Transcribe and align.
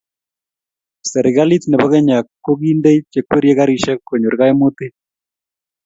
serekalit 1.09 1.63
nebo 1.71 1.85
kenya 1.93 2.17
ko 2.43 2.51
kindei 2.61 2.99
chekwerie 3.11 3.57
karishek 3.57 3.99
konyor 4.07 4.33
kaimutit 4.39 4.93